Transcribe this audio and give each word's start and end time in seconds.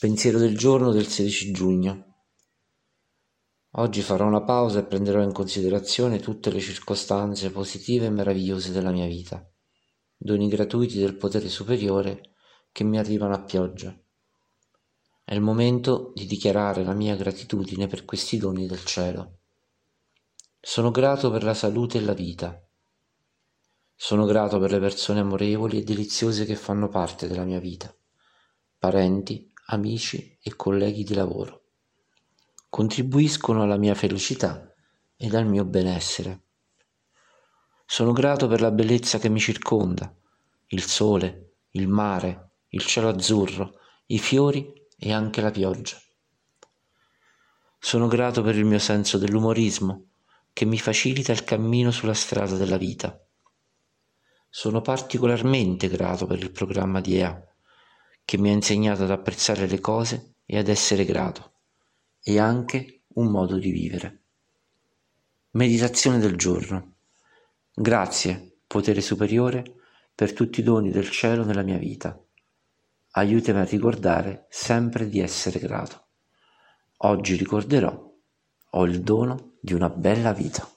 Pensiero 0.00 0.38
del 0.38 0.56
giorno 0.56 0.92
del 0.92 1.08
16 1.08 1.50
giugno. 1.50 2.04
Oggi 3.72 4.00
farò 4.00 4.26
una 4.26 4.44
pausa 4.44 4.78
e 4.78 4.84
prenderò 4.84 5.20
in 5.22 5.32
considerazione 5.32 6.20
tutte 6.20 6.52
le 6.52 6.60
circostanze 6.60 7.50
positive 7.50 8.06
e 8.06 8.10
meravigliose 8.10 8.70
della 8.70 8.92
mia 8.92 9.08
vita, 9.08 9.44
doni 10.16 10.46
gratuiti 10.46 11.00
del 11.00 11.16
potere 11.16 11.48
superiore 11.48 12.34
che 12.70 12.84
mi 12.84 12.96
arrivano 12.96 13.34
a 13.34 13.42
pioggia. 13.42 13.92
È 15.24 15.34
il 15.34 15.40
momento 15.40 16.12
di 16.14 16.26
dichiarare 16.26 16.84
la 16.84 16.94
mia 16.94 17.16
gratitudine 17.16 17.88
per 17.88 18.04
questi 18.04 18.38
doni 18.38 18.68
del 18.68 18.84
cielo. 18.84 19.40
Sono 20.60 20.92
grato 20.92 21.28
per 21.32 21.42
la 21.42 21.54
salute 21.54 21.98
e 21.98 22.02
la 22.02 22.14
vita. 22.14 22.56
Sono 23.96 24.26
grato 24.26 24.60
per 24.60 24.70
le 24.70 24.78
persone 24.78 25.18
amorevoli 25.18 25.78
e 25.78 25.82
deliziose 25.82 26.44
che 26.44 26.54
fanno 26.54 26.88
parte 26.88 27.26
della 27.26 27.44
mia 27.44 27.58
vita, 27.58 27.92
parenti, 28.78 29.56
amici 29.70 30.38
e 30.40 30.56
colleghi 30.56 31.04
di 31.04 31.14
lavoro. 31.14 31.64
Contribuiscono 32.70 33.62
alla 33.62 33.76
mia 33.76 33.94
felicità 33.94 34.72
ed 35.16 35.34
al 35.34 35.46
mio 35.46 35.64
benessere. 35.64 36.42
Sono 37.84 38.12
grato 38.12 38.46
per 38.46 38.60
la 38.62 38.70
bellezza 38.70 39.18
che 39.18 39.28
mi 39.28 39.40
circonda, 39.40 40.14
il 40.68 40.82
sole, 40.82 41.56
il 41.72 41.86
mare, 41.86 42.52
il 42.68 42.82
cielo 42.82 43.08
azzurro, 43.08 43.74
i 44.06 44.18
fiori 44.18 44.72
e 44.96 45.12
anche 45.12 45.40
la 45.42 45.50
pioggia. 45.50 45.98
Sono 47.78 48.06
grato 48.06 48.42
per 48.42 48.56
il 48.56 48.64
mio 48.64 48.78
senso 48.78 49.18
dell'umorismo 49.18 50.06
che 50.52 50.64
mi 50.64 50.78
facilita 50.78 51.32
il 51.32 51.44
cammino 51.44 51.90
sulla 51.90 52.14
strada 52.14 52.56
della 52.56 52.78
vita. 52.78 53.22
Sono 54.48 54.80
particolarmente 54.80 55.88
grato 55.88 56.26
per 56.26 56.38
il 56.38 56.50
programma 56.50 57.00
di 57.00 57.16
EA 57.16 57.48
che 58.28 58.36
mi 58.36 58.50
ha 58.50 58.52
insegnato 58.52 59.04
ad 59.04 59.10
apprezzare 59.10 59.66
le 59.66 59.80
cose 59.80 60.34
e 60.44 60.58
ad 60.58 60.68
essere 60.68 61.06
grato, 61.06 61.52
e 62.22 62.38
anche 62.38 63.04
un 63.14 63.30
modo 63.30 63.56
di 63.56 63.70
vivere. 63.70 64.24
Meditazione 65.52 66.18
del 66.18 66.36
giorno. 66.36 66.96
Grazie, 67.72 68.58
potere 68.66 69.00
superiore, 69.00 69.64
per 70.14 70.34
tutti 70.34 70.60
i 70.60 70.62
doni 70.62 70.90
del 70.90 71.08
cielo 71.08 71.42
nella 71.42 71.62
mia 71.62 71.78
vita. 71.78 72.22
Aiutami 73.12 73.60
a 73.60 73.64
ricordare 73.64 74.44
sempre 74.50 75.08
di 75.08 75.20
essere 75.20 75.58
grato. 75.58 76.08
Oggi 76.98 77.34
ricorderò, 77.34 78.12
ho 78.72 78.84
il 78.84 79.00
dono 79.00 79.52
di 79.58 79.72
una 79.72 79.88
bella 79.88 80.34
vita. 80.34 80.70